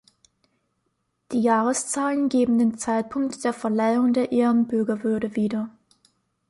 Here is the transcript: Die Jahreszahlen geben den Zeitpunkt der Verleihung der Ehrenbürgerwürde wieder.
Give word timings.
Die 1.31 1.43
Jahreszahlen 1.43 2.27
geben 2.27 2.57
den 2.57 2.75
Zeitpunkt 2.79 3.43
der 3.43 3.53
Verleihung 3.53 4.13
der 4.13 4.31
Ehrenbürgerwürde 4.31 5.35
wieder. 5.35 5.69